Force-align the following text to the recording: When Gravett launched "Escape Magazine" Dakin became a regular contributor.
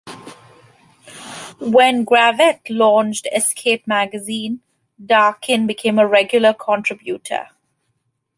When 1.59 2.07
Gravett 2.07 2.61
launched 2.71 3.27
"Escape 3.35 3.85
Magazine" 3.85 4.61
Dakin 4.99 5.67
became 5.67 5.99
a 5.99 6.07
regular 6.07 6.55
contributor. 6.55 7.49